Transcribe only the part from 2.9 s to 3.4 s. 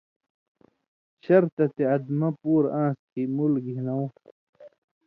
کھیں